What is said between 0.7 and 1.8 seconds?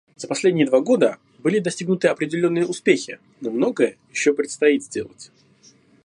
года были